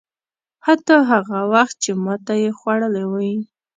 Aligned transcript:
حتی 0.65 0.95
هغه 1.11 1.39
وخت 1.53 1.75
چې 1.83 1.91
ماته 2.03 2.33
یې 2.41 2.51
خوړلې 2.59 3.05
وي. 3.11 3.33